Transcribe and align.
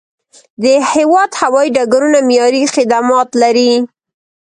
د 0.63 0.65
هیواد 0.91 1.29
هوایي 1.41 1.69
ډګرونه 1.77 2.19
معیاري 2.27 2.63
خدمات 2.75 3.29
لري. 3.41 3.71